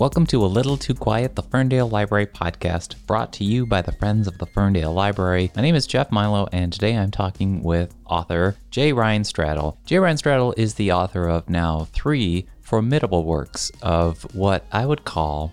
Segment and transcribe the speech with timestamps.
[0.00, 3.92] Welcome to A Little Too Quiet, the Ferndale Library podcast, brought to you by the
[3.92, 5.52] Friends of the Ferndale Library.
[5.54, 8.94] My name is Jeff Milo, and today I'm talking with author J.
[8.94, 9.76] Ryan Stradal.
[9.84, 9.98] J.
[9.98, 15.52] Ryan Stradal is the author of now three formidable works of what I would call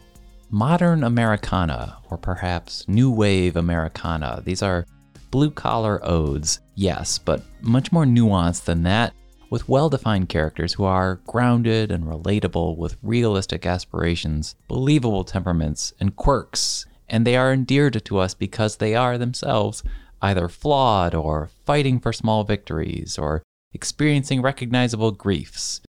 [0.49, 4.41] modern Americana, or perhaps New Wave Americana.
[4.45, 4.85] These are
[5.29, 9.13] blue collar odes, yes, but much more nuanced than that
[9.49, 16.15] with well defined characters who are grounded and relatable with realistic aspirations, believable temperaments, and
[16.15, 19.83] quirks, and they are endeared to us because they are themselves
[20.21, 25.81] either flawed or fighting for small victories or experiencing recognizable griefs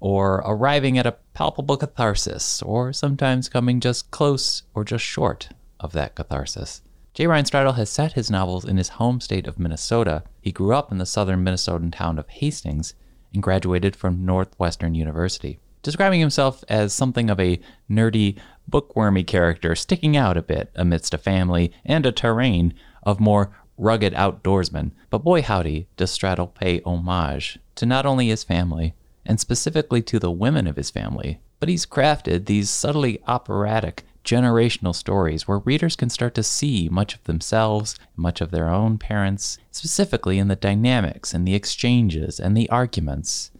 [0.00, 5.48] or arriving at a palpable catharsis or sometimes coming just close or just short
[5.80, 6.82] of that catharsis.
[7.14, 7.26] J.
[7.26, 10.22] Ryan Stradal has set his novels in his home state of Minnesota.
[10.42, 12.94] He grew up in the southern Minnesotan town of Hastings
[13.36, 20.16] and graduated from Northwestern University, describing himself as something of a nerdy, bookwormy character sticking
[20.16, 24.90] out a bit amidst a family and a terrain of more rugged outdoorsmen.
[25.10, 28.94] But boy howdy, does Stradal pay homage to not only his family,
[29.26, 34.94] and specifically to the women of his family, but he's crafted these subtly operatic generational
[34.94, 39.56] stories where readers can start to see much of themselves, much of their own parents,
[39.70, 43.52] specifically in the dynamics and the exchanges and the arguments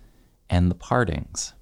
[0.51, 1.55] and the partings.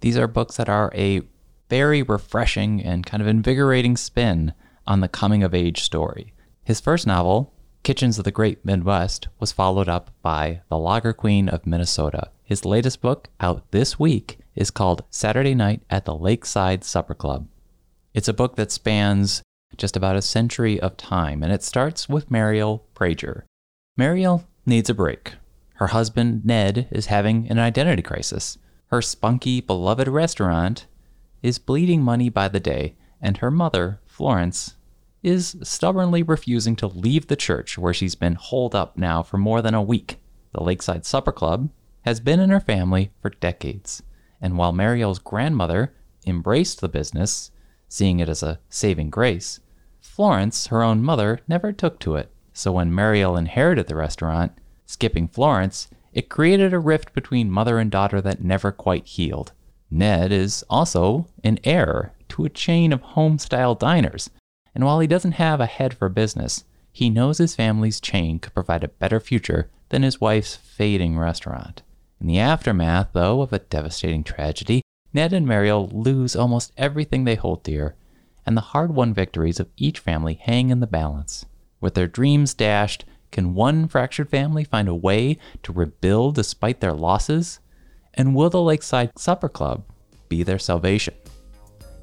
[0.00, 1.22] These are books that are a
[1.68, 4.54] very refreshing and kind of invigorating spin
[4.86, 6.32] on the coming of age story.
[6.62, 11.48] His first novel, Kitchens of the Great Midwest, was followed up by The Lager Queen
[11.48, 12.30] of Minnesota.
[12.44, 17.48] His latest book, out this week, is called Saturday Night at the Lakeside Supper Club.
[18.16, 19.42] It's a book that spans
[19.76, 23.42] just about a century of time, and it starts with Mariel Prager.
[23.94, 25.34] Mariel needs a break.
[25.74, 28.56] Her husband, Ned, is having an identity crisis.
[28.86, 30.86] Her spunky, beloved restaurant
[31.42, 34.76] is bleeding money by the day, and her mother, Florence,
[35.22, 39.60] is stubbornly refusing to leave the church where she's been holed up now for more
[39.60, 40.16] than a week.
[40.52, 41.68] The Lakeside Supper Club
[42.06, 44.02] has been in her family for decades,
[44.40, 45.92] and while Mariel's grandmother
[46.26, 47.50] embraced the business,
[47.88, 49.60] seeing it as a saving grace.
[50.00, 54.52] Florence, her own mother, never took to it, so when Mariel inherited the restaurant,
[54.86, 59.52] skipping Florence, it created a rift between mother and daughter that never quite healed.
[59.90, 64.30] Ned is also an heir to a chain of home style diners,
[64.74, 68.54] and while he doesn't have a head for business, he knows his family's chain could
[68.54, 71.82] provide a better future than his wife's fading restaurant.
[72.20, 74.80] In the aftermath, though, of a devastating tragedy,
[75.12, 77.94] Ned and Mariel lose almost everything they hold dear,
[78.44, 81.46] and the hard won victories of each family hang in the balance.
[81.80, 86.92] With their dreams dashed, can one fractured family find a way to rebuild despite their
[86.92, 87.60] losses?
[88.14, 89.84] And will the Lakeside Supper Club
[90.28, 91.14] be their salvation?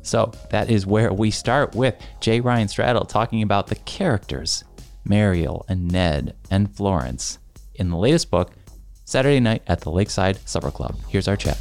[0.04, 2.42] So that is where we start with J.
[2.42, 4.64] Ryan Stradal talking about the characters,
[5.06, 7.40] Mariel and Ned and Florence,
[7.76, 8.52] in the latest book,
[9.06, 10.98] Saturday Night at the Lakeside Supper Club.
[11.08, 11.58] Here's our chat.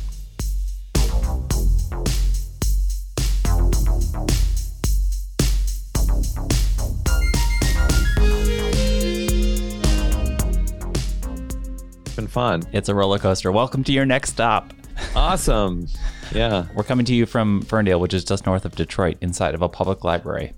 [12.13, 12.63] Been fun.
[12.73, 13.51] It's a roller coaster.
[13.51, 14.73] Welcome to your next stop.
[15.15, 15.89] Awesome.
[16.35, 16.65] Yeah.
[16.75, 19.69] We're coming to you from Ferndale, which is just north of Detroit, inside of a
[19.69, 20.55] public library.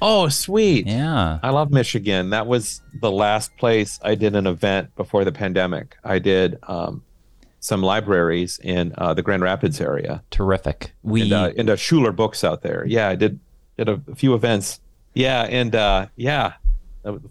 [0.00, 0.88] Oh, sweet.
[0.88, 1.38] Yeah.
[1.44, 2.30] I love Michigan.
[2.30, 5.96] That was the last place I did an event before the pandemic.
[6.02, 7.04] I did um,
[7.60, 10.24] some libraries in uh, the Grand Rapids area.
[10.32, 10.92] Terrific.
[11.04, 12.84] We and, uh, and uh, Schuler Books out there.
[12.84, 13.38] Yeah, I did
[13.76, 14.80] did a, a few events.
[15.14, 16.54] Yeah, and uh, yeah,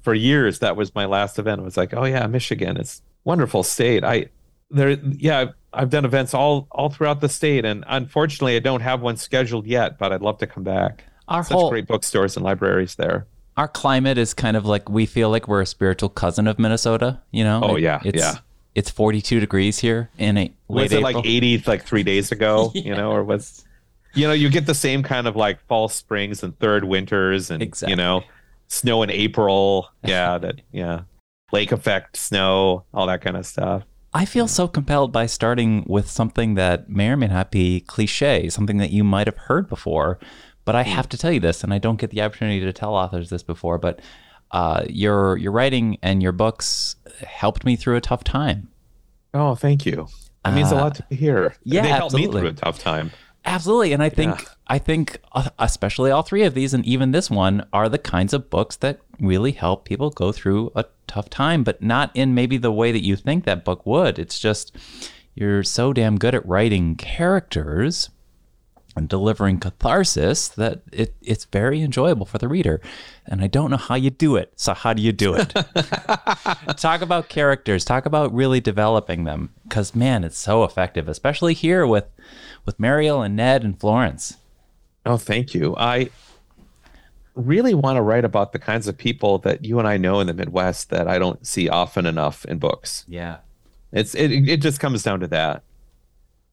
[0.02, 1.60] for years that was my last event.
[1.60, 2.78] It was like, oh yeah, Michigan.
[2.78, 4.04] It's wonderful state.
[4.04, 4.28] I
[4.70, 9.02] there yeah, I've done events all all throughout the state and unfortunately I don't have
[9.02, 11.04] one scheduled yet, but I'd love to come back.
[11.28, 13.28] Our Such whole, great bookstores and libraries there.
[13.58, 17.22] Our climate is kind of like we feel like we're a spiritual cousin of Minnesota,
[17.32, 17.62] you know?
[17.64, 18.02] Oh yeah.
[18.04, 18.40] It's, yeah.
[18.74, 21.14] It's 42 degrees here in a Was it April.
[21.14, 22.82] like 80 like 3 days ago, yeah.
[22.86, 23.66] you know, or was
[24.14, 27.64] you know, you get the same kind of like fall springs and third winters and
[27.64, 27.92] exactly.
[27.92, 28.24] you know,
[28.68, 29.90] snow in April.
[30.04, 31.02] Yeah, that yeah
[31.52, 33.84] lake effect, snow, all that kind of stuff.
[34.14, 38.50] I feel so compelled by starting with something that may or may not be cliche,
[38.50, 40.20] something that you might have heard before.
[40.66, 42.94] But I have to tell you this, and I don't get the opportunity to tell
[42.94, 43.78] authors this before.
[43.78, 44.00] But
[44.52, 48.70] uh, your your writing and your books helped me through a tough time.
[49.34, 50.08] Oh, thank you.
[50.44, 51.56] That means uh, a lot to hear.
[51.64, 52.28] Yeah, they helped absolutely.
[52.28, 53.12] me through a tough time.
[53.44, 54.48] Absolutely, and I think yeah.
[54.68, 58.34] I think uh, especially all three of these, and even this one, are the kinds
[58.34, 62.58] of books that really help people go through a tough time, but not in maybe
[62.58, 64.18] the way that you think that book would.
[64.18, 64.76] It's just
[65.36, 68.10] you're so damn good at writing characters
[68.96, 72.82] and delivering catharsis that it, it's very enjoyable for the reader.
[73.26, 74.52] And I don't know how you do it.
[74.56, 75.50] So, how do you do it?
[76.78, 79.54] talk about characters, talk about really developing them.
[79.64, 82.06] Because, man, it's so effective, especially here with,
[82.66, 84.38] with Mariel and Ned and Florence.
[85.06, 85.76] Oh, thank you.
[85.78, 86.10] I
[87.42, 90.28] really want to write about the kinds of people that you and I know in
[90.28, 93.06] the Midwest that I don't see often enough in books.
[93.08, 93.38] Yeah.
[93.92, 95.64] It's it it just comes down to that.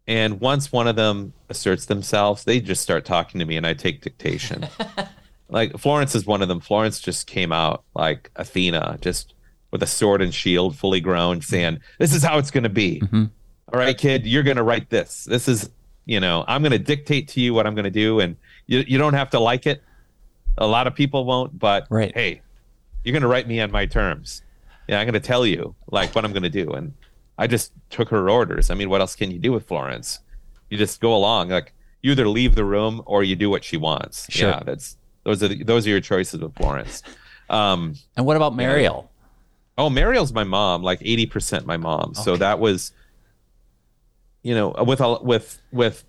[0.06, 3.74] And once one of them asserts themselves, they just start talking to me and I
[3.74, 4.66] take dictation.
[5.48, 6.60] like Florence is one of them.
[6.60, 9.34] Florence just came out like Athena, just
[9.70, 13.00] with a sword and shield, fully grown, saying, This is how it's gonna be.
[13.00, 13.24] Mm-hmm.
[13.72, 15.24] All right, kid, you're gonna write this.
[15.24, 15.70] This is,
[16.06, 18.36] you know, I'm gonna dictate to you what I'm gonna do, and
[18.66, 19.82] you you don't have to like it.
[20.56, 22.12] A lot of people won't, but Right.
[22.14, 22.40] hey,
[23.04, 24.42] you're gonna write me on my terms.
[24.88, 26.70] Yeah, I'm gonna tell you like what I'm gonna do.
[26.72, 26.94] And
[27.36, 28.70] I just took her orders.
[28.70, 30.20] I mean, what else can you do with Florence?
[30.70, 31.50] You just go along.
[31.50, 31.72] Like
[32.02, 34.26] you either leave the room or you do what she wants.
[34.30, 34.50] Sure.
[34.50, 37.02] Yeah, that's those are the, those are your choices with Florence.
[37.50, 39.10] Um, And what about Mariel?
[39.76, 42.14] oh, Mariel's my mom, like eighty percent my mom.
[42.14, 42.92] So that was,
[44.42, 46.04] you know, with a with with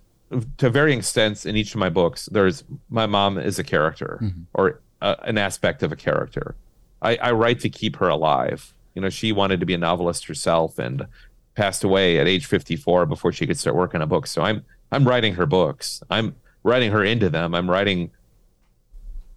[0.58, 2.28] to varying extents in each of my books.
[2.30, 4.20] There's my mom is a character
[4.54, 6.54] or uh, an aspect of a character.
[7.02, 8.72] I, I write to keep her alive.
[8.94, 11.06] You know, she wanted to be a novelist herself and
[11.54, 14.30] passed away at age 54 before she could start working on books.
[14.30, 16.02] So I'm I'm writing her books.
[16.10, 17.54] I'm writing her into them.
[17.54, 18.10] I'm writing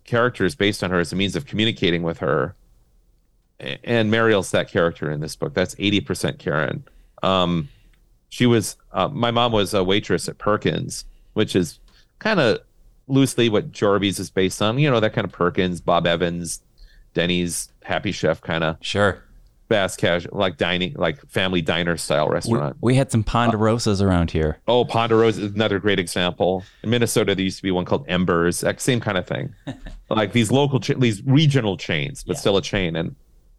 [0.04, 2.56] characters based on her as a means of communicating with her.
[3.60, 5.54] And Mariel's that character in this book.
[5.54, 6.84] That's 80% Karen.
[7.22, 7.70] Um,
[8.34, 11.80] she was uh, my mom was a waitress at Perkins, which is
[12.18, 12.58] kind of
[13.08, 14.80] loosely what Jorby's is based on.
[14.80, 16.60] You know, that kind of Perkins, Bob Evans,
[17.14, 19.22] Denny's, Happy Chef kind of Sure.
[19.70, 22.76] fast casual, like dining, like family diner style restaurant.
[22.82, 24.58] we had some Ponderosas around here.
[24.68, 26.64] Oh, Ponderosa is another great example.
[26.82, 29.54] In Minnesota, there used to be one called Embers, same kind of thing.
[30.10, 32.40] like these local, cha- these regional chains, but Yeah.
[32.40, 32.96] still a chain.
[32.96, 33.16] And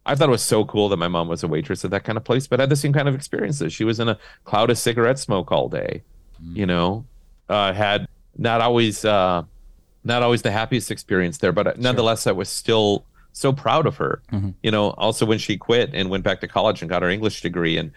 [0.06, 2.19] I thought it was so cool that my mom was a waitress at that kind
[2.19, 3.73] of place, but I had the same kind of experiences.
[3.73, 6.03] She was in a cloud of cigarette smoke all day,
[6.53, 7.06] you know,
[7.49, 8.06] uh, had
[8.37, 9.43] not always, uh,
[10.05, 14.21] not always the happiest experience there, but nonetheless, I was still so proud of her.
[14.33, 14.55] Mhm.
[14.62, 17.41] You know, also when she quit and went back to college and got her English
[17.41, 17.91] degree and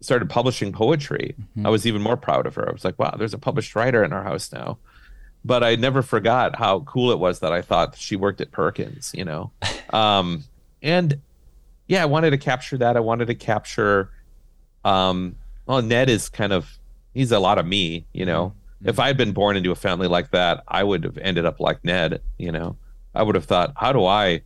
[0.00, 1.34] started publishing poetry,
[1.64, 2.68] I was even more proud of her.
[2.68, 4.78] I was like, wow, there's a published writer in our house now.
[5.44, 9.12] But I never forgot how cool it was that I thought she worked at Perkins,
[9.14, 9.52] you know.
[9.90, 10.42] Um,
[10.82, 11.20] and
[11.88, 12.96] yeah, I wanted to capture that.
[12.96, 14.10] I wanted to capture
[14.84, 15.36] um
[15.66, 16.78] well, Ned is kind of
[17.14, 18.52] he's a lot of me, you know.
[18.84, 21.60] If I had been born into a family like that, I would have ended up
[21.60, 22.76] like Ned, you know.
[23.14, 24.42] I would have thought, how do I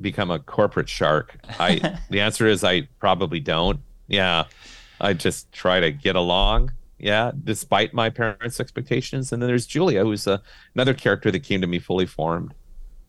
[0.00, 1.36] become a corporate shark?
[1.58, 3.80] I the answer is I probably don't.
[4.06, 4.44] Yeah.
[5.00, 6.72] I just try to get along.
[6.98, 9.32] Yeah, despite my parents' expectations.
[9.32, 10.40] And then there's Julia, who's a,
[10.74, 12.54] another character that came to me fully formed.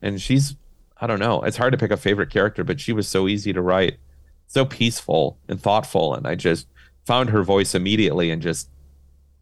[0.02, 0.56] And she's,
[1.00, 3.52] I don't know, it's hard to pick a favorite character, but she was so easy
[3.52, 3.98] to write,
[4.46, 6.14] so peaceful and thoughtful.
[6.14, 6.66] And I just
[7.04, 8.68] found her voice immediately and just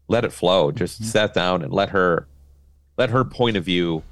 [0.07, 0.71] let it flow.
[0.71, 2.27] Just sat down and let her,
[2.97, 4.03] let her point of view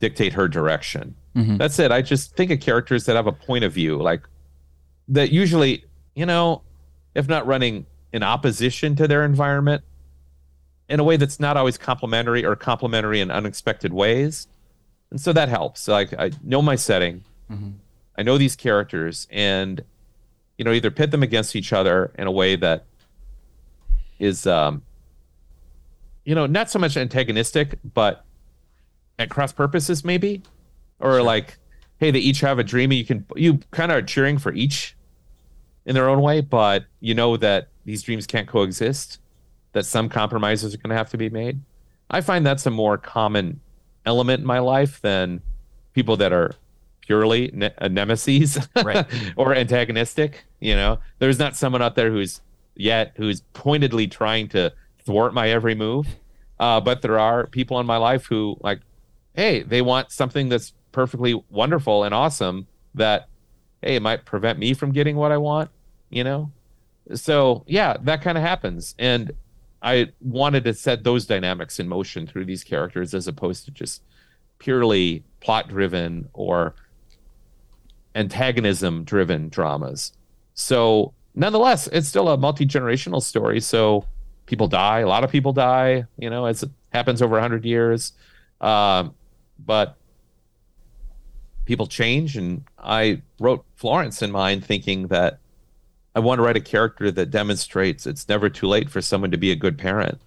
[0.00, 1.14] dictate her direction.
[1.36, 1.58] Mhm.
[1.58, 1.92] That's it.
[1.92, 4.22] I just think of characters that have a point of view, like
[5.08, 5.84] that usually,
[6.14, 6.62] you know,
[7.14, 9.82] if not running in opposition to their environment
[10.88, 14.48] in a way that's not always complementary or complimentary in unexpected ways.
[15.10, 15.88] And so that helps.
[15.88, 17.24] Like I know my setting.
[17.50, 17.74] Mhm.
[18.18, 19.84] I know these characters and
[20.58, 22.84] you know either pit them against each other in a way that
[24.18, 24.82] is um
[26.24, 28.24] you know not so much antagonistic but
[29.18, 30.42] at cross purposes maybe
[30.98, 31.58] or like
[31.98, 34.52] hey they each have a dream and you can you kind of are cheering for
[34.54, 34.96] each
[35.84, 39.20] in their own way but you know that these dreams can't coexist
[39.72, 41.60] that some compromises are going to have to be made
[42.08, 43.60] i find that's a more common
[44.06, 45.42] element in my life than
[45.92, 46.52] people that are
[47.00, 49.06] purely ne- uh, nemesis Right.
[49.36, 50.98] or antagonistic you know?
[51.18, 52.40] There's not someone out there who's
[52.74, 54.72] yet who's pointedly trying to
[55.04, 56.06] thwart my every move
[56.58, 58.80] uh, but there are people in my life who like
[59.34, 63.28] hey they want something that's perfectly wonderful and awesome that
[63.82, 65.70] hey it might prevent me from getting what i want
[66.10, 66.50] you know?
[67.14, 68.94] So yeah that kind of happens.
[68.98, 69.32] And
[69.86, 74.02] i wanted to set those dynamics in motion through these characters as opposed to just
[74.58, 76.74] purely plot driven or
[78.14, 80.12] antagonism driven dramas.
[80.54, 84.06] So nonetheless it's still a multi-generational story so
[84.46, 88.12] people die a lot of people die you know as it happens over 100 years.
[88.60, 89.14] Um,
[89.58, 89.96] but
[91.66, 95.38] people change and i wrote florence in mind thinking that
[96.16, 99.36] i want to write a character that demonstrates it's never too late for someone to
[99.36, 100.18] be a good parent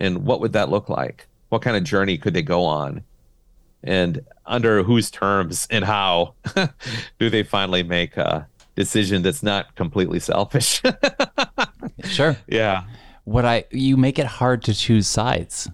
[0.00, 1.28] And what would that look like?
[1.50, 3.04] What kind of journey could they go on?
[3.84, 6.34] And under whose terms and how
[7.20, 10.82] do they finally make a decision that's not completely selfish?
[12.04, 12.36] sure.
[12.48, 12.82] Yeah.
[13.24, 15.68] What I you make it hard to choose sides.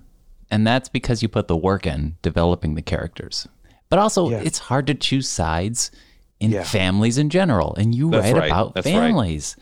[0.51, 3.49] And that's because you put the work in developing the characters.
[3.89, 4.43] But also Yeah.
[4.45, 5.91] it's hard to choose sides
[6.41, 6.63] in Yeah.
[6.65, 7.75] families in general.
[7.77, 8.51] And you That's write right.
[8.51, 8.93] about That's right.
[8.95, 9.57] families.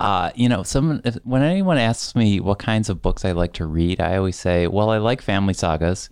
[0.00, 3.52] Uh, you know, someone if, when anyone asks me what kinds of books I like
[3.54, 6.10] to read, I always say, well, I like family sagas,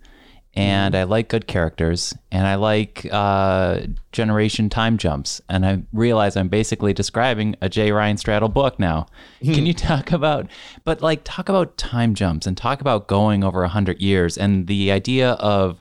[0.54, 1.00] and Mm-hmm.
[1.00, 3.80] I like good characters, and I like uh,
[4.12, 5.40] generation time jumps.
[5.48, 7.90] And I realize I'm basically describing a J.
[7.92, 9.06] Ryan Stradal book now.
[9.42, 9.54] Hmm.
[9.54, 10.46] Can you talk about,
[10.84, 14.66] but like talk about time jumps and talk about going over a hundred years and
[14.68, 15.80] the idea of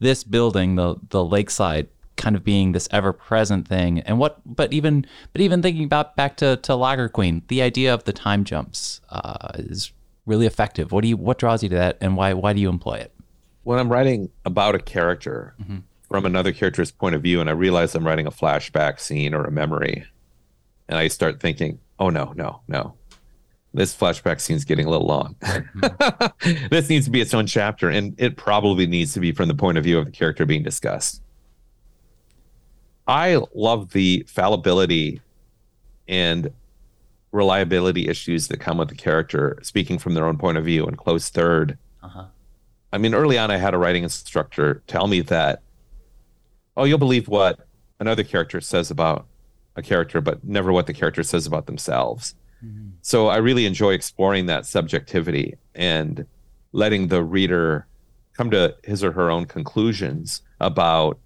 [0.00, 1.88] this building, the the lakeside,
[2.18, 6.16] kind of being this ever present thing, and what, but even, but even thinking about
[6.16, 9.92] back to to Lager Queen, the idea of the time jumps uh, is
[10.26, 10.92] really effective.
[10.92, 13.14] What do you, what draws you to that, and why why do you employ it?
[13.68, 15.54] when I'm writing about a character
[16.08, 19.44] from another character's point of view, and I realize I'm writing a flashback scene or
[19.44, 20.06] a memory,
[20.88, 22.94] and I start thinking, oh no, no, no.
[23.74, 25.36] This flashback scene's getting a little long.
[26.70, 29.54] this needs to be its own chapter, and it probably needs to be from the
[29.54, 31.20] point of view of the character being discussed.
[33.08, 35.20] I love the fallibility
[36.06, 36.52] and
[37.32, 40.96] reliability issues that come with the character speaking from their own point of view and
[40.96, 42.26] close third Uh-huh.
[42.92, 45.60] I mean, early on, I had a writing instructor tell me that,
[46.76, 47.66] oh, you'll believe what
[48.00, 49.26] another character says about
[49.76, 52.34] a character, but never what the character says about themselves.
[53.02, 56.26] So I really enjoy exploring that subjectivity and
[56.72, 57.86] letting the reader
[58.32, 61.18] come to his or her own conclusions about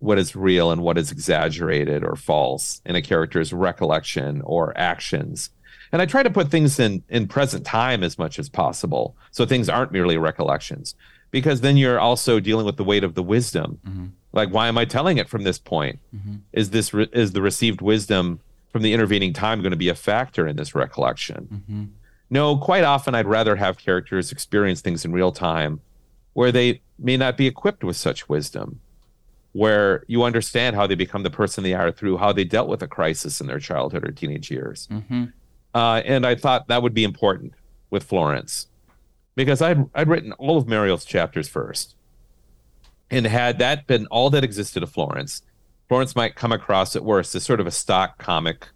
[0.00, 5.50] what is real and what is exaggerated or false in a character's recollection or actions.
[5.90, 9.46] And I try to put things in in present time as much as possible, so
[9.46, 10.94] things aren't merely recollections,
[11.30, 13.78] because then you're also dealing with the weight of the wisdom.
[13.86, 14.06] Mm-hmm.
[14.32, 15.98] Like, why am I telling it from this point?
[16.14, 16.36] Mm-hmm.
[16.52, 18.40] Is this re- is the received wisdom
[18.70, 21.48] from the intervening time going to be a factor in this recollection?
[21.50, 21.84] Mm-hmm.
[22.30, 25.80] No, quite often I'd rather have characters experience things in real time
[26.34, 28.80] where they may not be equipped with such wisdom,
[29.58, 32.80] where you understand how they become the person they are through how they dealt with
[32.80, 34.86] a crisis in their childhood or teenage years.
[34.88, 35.24] Mm-hmm.
[35.74, 37.54] Uh, and I thought that would be important
[37.90, 38.68] with Florence
[39.34, 41.96] because I'd, I'd written all of Mariel's chapters first.
[43.10, 45.42] And had that been all that existed of Florence,
[45.88, 48.68] Florence might come across at worst as sort of a stock comic,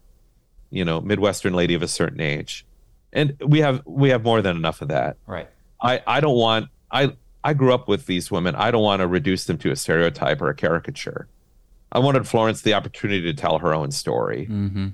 [0.71, 2.67] you know, Midwestern lady of a certain age.
[3.13, 5.17] And we have we have more than enough of that.
[5.29, 5.49] Right.
[5.81, 7.13] I, I don't want I
[7.45, 8.55] I grew up with these women.
[8.55, 11.27] I don't want to reduce them to a stereotype or a caricature.
[11.91, 14.89] I wanted Florence the opportunity to tell her own story Mm-hmm.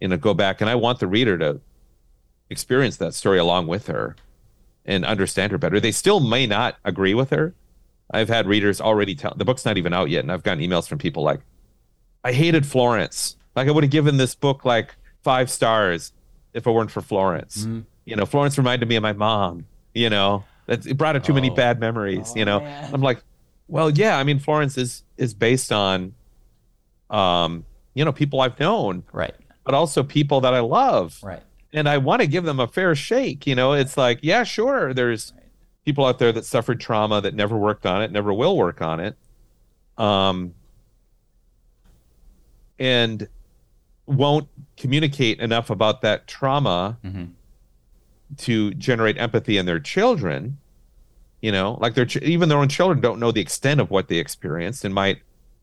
[0.00, 1.60] you know go back and i want the reader to
[2.50, 4.14] experience that story along with her
[4.86, 7.52] and understand her better they still may not agree with her
[8.12, 10.88] i've had readers already tell the book's not even out yet and i've gotten emails
[10.88, 11.40] from people like
[12.24, 16.12] i hated florence like i would have given this book like five stars
[16.54, 17.84] if it weren't for florence Mhm.
[18.06, 21.32] you know florence reminded me of my mom you know That's- it brought up too
[21.34, 21.54] many Oh.
[21.54, 22.94] bad memories you know man.
[22.94, 23.20] i'm like
[23.66, 26.14] well yeah i mean florence is is based on
[27.10, 29.34] um you know people i've known Right.
[29.64, 31.18] but also people that I love.
[31.22, 31.42] Right.
[31.74, 33.46] And I want to give them a fair shake.
[33.46, 35.44] You know, it's like, yeah, sure, there's Right.
[35.84, 39.00] people out there that suffered trauma that never worked on it, never will work on
[39.00, 39.16] it.
[39.98, 40.54] Um,
[42.78, 43.28] and
[44.06, 47.24] won't communicate enough about that trauma Mm-hmm.
[48.38, 50.58] To generate empathy in their children.
[51.40, 54.08] You know, like their ch- even their own children don't know the extent of what
[54.08, 55.20] they experienced and might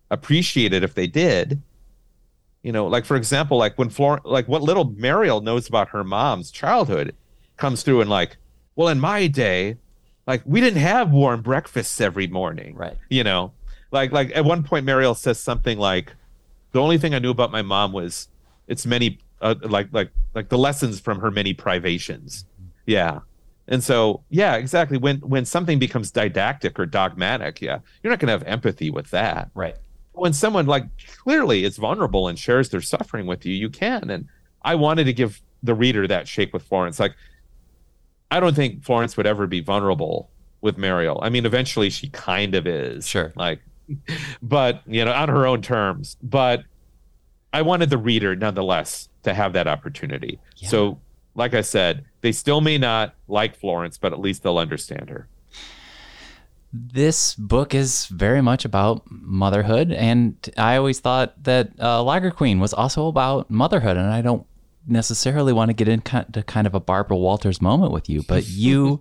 [0.09, 1.61] appreciate it if they did.
[2.63, 6.03] You know, like for example, like when Flor, like what little Mariel knows about her
[6.03, 7.13] mom's childhood
[7.57, 8.37] comes through and like,
[8.75, 9.77] well, in my day,
[10.27, 12.97] like we didn't have warm breakfasts every morning Right.
[13.09, 13.51] you know
[13.91, 16.13] like like at one point mariel says something like
[16.71, 18.27] the only thing i knew about my mom was
[18.67, 22.45] its many uh, like like like the lessons from her many privations
[22.85, 23.19] yeah.
[23.67, 24.97] And so yeah exactly.
[24.97, 29.09] When when something becomes didactic or dogmatic yeah you're not going to have empathy with
[29.11, 29.49] that.
[29.55, 29.75] Right.
[30.13, 30.85] when someone like
[31.17, 34.09] clearly is vulnerable and shares their suffering with you you can.
[34.09, 34.27] And
[34.61, 36.99] i wanted to give the reader that shake with florence.
[36.99, 37.15] Like
[38.29, 40.29] i don't think florence would ever be vulnerable
[40.61, 41.19] with mariel.
[41.23, 43.07] I mean eventually she kind of is.
[43.07, 43.33] Sure.
[43.35, 43.61] like
[44.43, 46.17] but you know on her own terms.
[46.21, 46.63] But
[47.51, 50.39] i wanted the reader nonetheless to have that opportunity.
[50.57, 50.69] Yeah.
[50.69, 50.99] so
[51.33, 55.27] like i said they still may not like florence but at least they'll understand her
[56.77, 62.59] This book is very much about motherhood, and I always thought that uh, Lager Queen
[62.59, 64.45] was also about motherhood, and I don't
[64.85, 68.99] necessarily want to get into kind of a Barbara Walters moment with you, but you,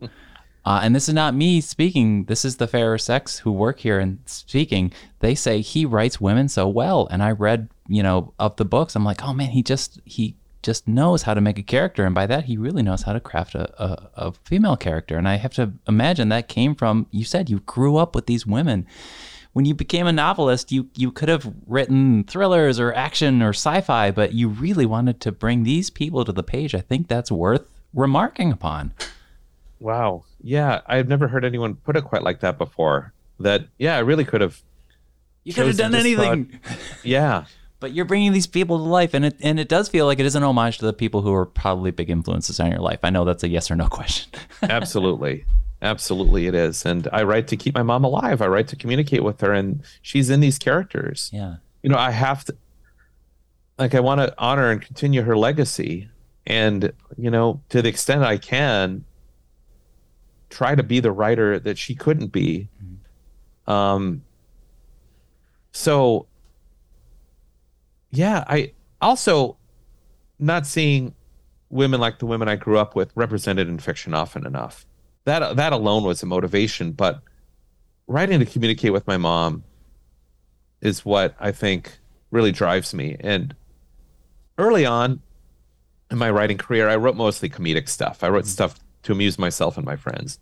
[0.65, 3.99] uh, and this is not me speaking, this is the fairer sex who work here
[3.99, 4.93] and speaking.
[5.19, 7.09] They say he writes women so well.
[7.11, 10.37] And I read, you know, of the books, I'm like, oh man, he just, he
[10.65, 12.05] just knows how to make a character.
[12.05, 15.17] And by that, he really knows how to craft a, a, a female character.
[15.17, 18.47] And I have to imagine that came from, you said you grew up with these
[18.47, 18.87] women
[19.55, 24.11] when you became a novelist, you you could have written thrillers or action or sci-fi,
[24.11, 26.75] but you really wanted to bring these people to the page.
[26.75, 28.93] I think that's worth remarking upon.
[29.79, 30.25] Wow.
[30.43, 33.13] Yeah, I've never heard anyone put it quite like that before.
[33.39, 34.61] That yeah, I really could have.
[35.45, 36.47] You could have done anything.
[36.47, 37.45] Thought, yeah.
[37.85, 40.25] But you're bringing these people to life, and it and it does feel like it
[40.25, 43.01] is an homage to the people who are probably big influences on your life.
[43.03, 44.31] I know that's a yes or no question.
[44.63, 45.45] Absolutely.
[45.83, 46.87] Absolutely, it is.
[46.87, 48.41] And I write to keep my mom alive.
[48.41, 51.29] I write to communicate with her, and she's in these characters.
[51.31, 51.57] Yeah.
[51.83, 52.57] You know, I have to,
[53.79, 56.09] like, I want to honor and continue her legacy.
[56.47, 59.05] And, you know, to the extent I can,
[60.49, 62.71] try to be the writer that she couldn't be.
[62.83, 63.71] Mm-hmm.
[63.71, 64.25] Um,
[65.73, 66.29] so,
[68.17, 69.57] yeah, I also
[70.39, 71.15] not seeing
[71.71, 74.87] women like the women I grew up with represented in fiction often enough
[75.25, 76.93] that that alone was a motivation.
[76.93, 77.21] But
[78.07, 79.65] writing to communicate with my mom
[80.81, 81.99] is what I think
[82.31, 83.17] really drives me.
[83.21, 83.55] And
[84.59, 85.21] early on
[86.11, 88.23] in my writing career, I wrote mostly comedic stuff.
[88.23, 88.51] I wrote mm-hmm.
[88.51, 90.39] stuff to amuse myself and my friends.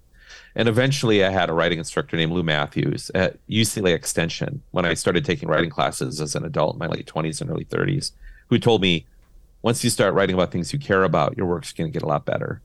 [0.55, 4.95] And eventually, I had a writing instructor named Lou Matthews at UCLA Extension when I
[4.95, 8.13] started taking writing classes as an adult in my late 20s and early 30s,
[8.49, 9.07] who told me
[9.63, 12.09] once you start writing about things you care about, your work's going to get a
[12.09, 12.61] lot better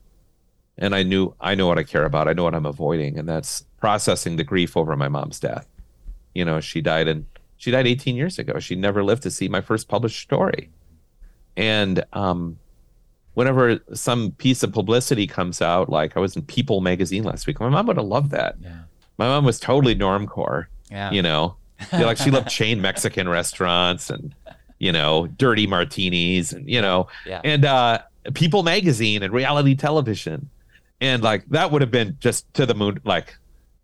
[0.78, 2.28] and I knew I know what I care about.
[2.28, 5.66] I know what I'm avoiding, and that's processing the grief over my mom's death.
[6.34, 8.60] You know, she died and she died 18 years ago.
[8.60, 10.70] She never lived to see my first published story.
[11.56, 12.58] And um,
[13.38, 17.60] whenever some piece of publicity comes out, like I was in People magazine last week,
[17.60, 18.56] my mom would have loved that.
[18.60, 18.80] Yeah.
[19.16, 20.66] My mom was totally normcore.
[20.90, 21.12] Yeah.
[21.12, 21.54] You know,
[21.92, 24.34] like she loved chain Mexican restaurants and
[24.80, 27.40] you know dirty martinis and you know yeah.
[27.44, 28.00] and uh,
[28.34, 30.50] People magazine and reality television
[31.00, 33.38] and like that would have been just to the moon like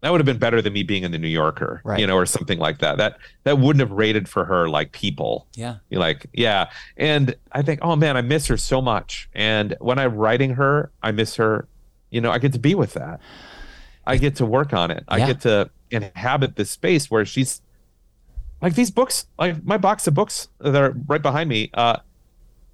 [0.05, 1.99] that would have been better than me being in the New Yorker, right.
[1.99, 2.99] you know, or something like that.
[2.99, 5.47] That that wouldn't have rated for her like people.
[5.55, 5.77] Yeah.
[5.89, 6.69] You're like, yeah.
[6.99, 9.31] And I think, oh man, I miss her so much.
[9.33, 11.69] And when I'm writing her, I miss her.
[12.11, 13.19] You know, I get to be with that.
[14.07, 15.05] I get to work on it.
[15.09, 15.27] I yeah.
[15.29, 17.63] get to inhabit this space where she's
[18.61, 22.01] like these books, like my box of books that are right behind me, uh,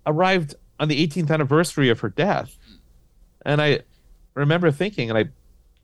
[0.05, 2.57] arrived on the 18th anniversary of her death.
[3.47, 3.83] And I
[4.35, 5.29] remember thinking, and I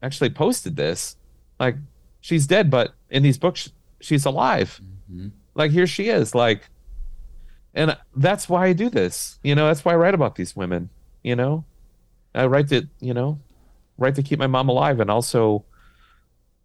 [0.02, 1.14] actually posted this,
[1.59, 1.77] like
[2.21, 4.81] she's dead, but in these books she's alive.
[5.11, 5.29] Mm-hmm.
[5.55, 6.69] Like here she is, like,
[7.75, 9.38] and that's why I do this.
[9.42, 10.90] You know, that's why I write about these women.
[11.23, 11.64] You know,
[12.35, 13.38] I write to you know,
[13.99, 15.64] write to keep my mom alive, and also,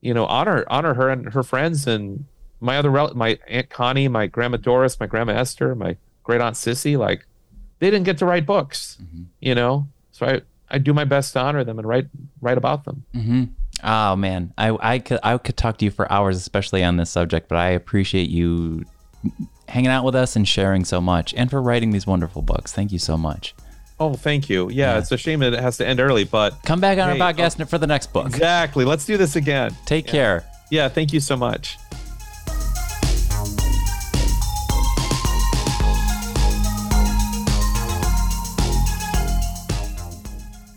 [0.02, 2.26] you know, honor honor her and her friends and
[2.60, 6.56] my other rel- my aunt Connie, my grandma Doris, my grandma Esther, my great aunt
[6.56, 6.98] Sissy.
[6.98, 7.26] Like,
[7.80, 8.98] they didn't get to write books.
[9.02, 9.24] Mm-hmm.
[9.40, 12.08] You know, so I I do my best to honor them and write
[12.42, 13.06] write about them.
[13.14, 13.44] Mm-hmm.
[13.84, 17.10] Oh man, I I could I could talk to you for hours, especially on this
[17.10, 17.48] subject.
[17.48, 18.86] But I appreciate you
[19.68, 22.72] hanging out with us and sharing so much, and for writing these wonderful books.
[22.72, 23.56] Thank you so much.
[24.00, 24.70] Oh, thank you.
[24.70, 24.98] Yeah, yeah.
[25.00, 27.34] it's a shame that it has to end early, but come back on hey, our
[27.34, 28.26] podcast oh, for the next book.
[28.28, 28.84] Exactly.
[28.84, 29.76] Let's do this again.
[29.86, 30.12] Take yeah.
[30.12, 30.46] care.
[30.72, 30.90] Yeah.
[30.90, 31.78] Thank you so much.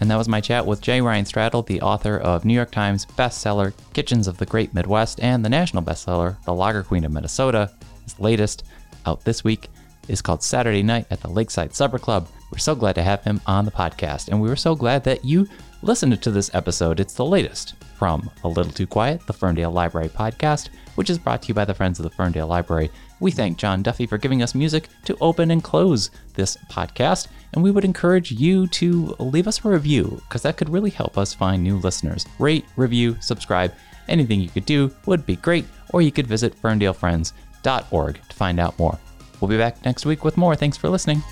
[0.04, 1.00] And that was my chat with J.
[1.00, 5.42] Ryan Stradal, the author of New York Times bestseller Kitchens of the Great Midwest and
[5.42, 7.70] the national bestseller The Lager Queen of Minnesota.
[8.02, 8.64] His latest,
[9.06, 9.70] out this week,
[10.06, 12.28] is called Saturday Night at the Lakeside Supper Club.
[12.52, 15.24] We're so glad to have him on the podcast, and we were so glad that
[15.24, 15.48] you
[15.80, 17.00] listened to this episode.
[17.00, 21.40] It's the latest from A Little Too Quiet, the Ferndale Library podcast, which is brought
[21.40, 22.90] to you by the Friends of the Ferndale Library.
[23.20, 27.62] We thank John Duffy for giving us music to open and close this podcast, and
[27.62, 31.32] we would encourage you to leave us a review because that could really help us
[31.32, 32.26] find new listeners.
[32.38, 33.72] Rate, review, subscribe,
[34.08, 38.78] anything you could do would be great, or you could visit ferndalefriends.org to find out
[38.78, 38.98] more.
[39.40, 40.56] We'll be back next week with more.
[40.56, 41.22] Thanks for listening.